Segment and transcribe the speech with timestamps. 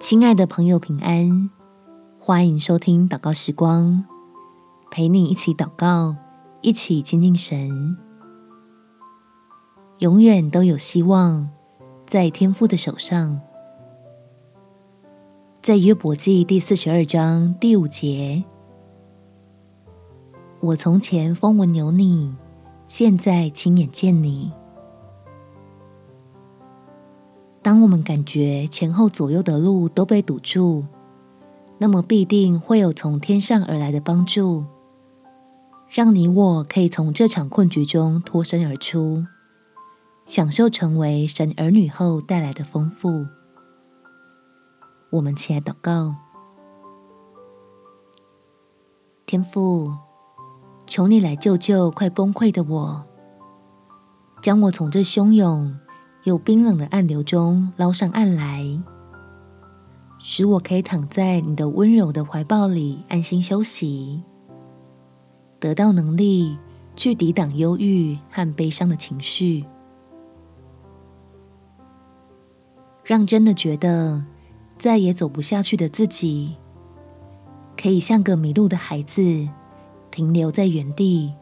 [0.00, 1.50] 亲爱的朋友，平安！
[2.20, 4.04] 欢迎收听祷告时光，
[4.92, 6.14] 陪你一起祷告，
[6.60, 7.96] 一起亲近神。
[9.98, 11.50] 永远都有希望，
[12.06, 13.40] 在天父的手上。
[15.60, 18.44] 在约伯记第四十二章第五节，
[20.60, 22.32] 我从前风闻有你，
[22.86, 24.52] 现在亲眼见你。
[27.68, 30.86] 当我们感觉前后左右的路都被堵住，
[31.76, 34.64] 那么必定会有从天上而来的帮助，
[35.86, 39.26] 让你我可以从这场困局中脱身而出，
[40.24, 43.26] 享受成为神儿女后带来的丰富。
[45.10, 46.14] 我们起来祷告，
[49.26, 49.92] 天父，
[50.86, 53.04] 求你来救救快崩溃的我，
[54.40, 55.78] 将我从这汹涌
[56.24, 58.66] 又冰冷的暗流中捞上岸来，
[60.18, 64.22] 使我可以躺在你的温柔的怀抱里安心休息，
[65.58, 66.58] 得到能力
[66.96, 69.64] 去抵挡忧郁和悲伤的情绪，
[73.04, 74.22] 让真的觉得
[74.76, 76.56] 再也走不下去的自己，
[77.80, 79.48] 可以像个迷路的孩子，
[80.10, 81.32] 停留在原地，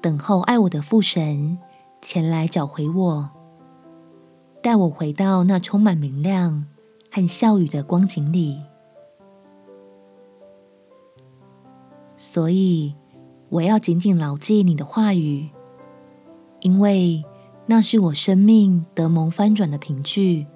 [0.00, 1.58] 等候爱我的父神
[2.02, 3.30] 前来找回我。
[4.60, 6.66] 带我回到那充满明亮
[7.10, 8.60] 和笑语的光景里，
[12.16, 12.94] 所以
[13.48, 15.50] 我要紧紧牢记你的话语，
[16.60, 17.24] 因为
[17.66, 20.46] 那是我生命得蒙翻转的凭据，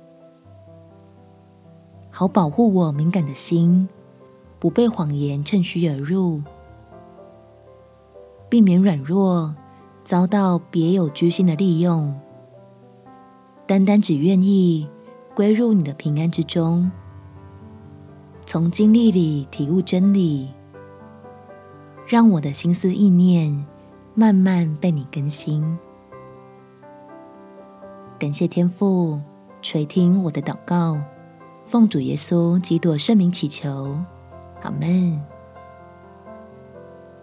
[2.10, 3.88] 好保护我敏感的心，
[4.60, 6.41] 不被谎言趁虚而入，
[8.48, 9.53] 避免软弱
[10.07, 12.15] 遭到别有居心的利用。
[13.67, 14.89] 单单只愿意
[15.35, 16.89] 归入你的平安之中，
[18.47, 20.49] 从经历里体悟真理，
[22.06, 23.66] 让我的心思意念
[24.15, 25.77] 慢慢被你更新。
[28.16, 29.21] 感谢天父
[29.61, 30.97] 垂听我的祷告，
[31.65, 33.99] 奉主耶稣基督圣名祈求，
[34.62, 35.21] 阿门。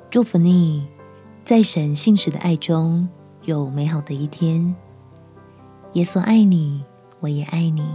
[0.09, 0.85] 祝福你，
[1.45, 3.05] 在神信实的爱中
[3.41, 4.73] 有美好的一天。
[5.91, 6.81] 耶稣爱你，
[7.19, 7.85] 我也爱你。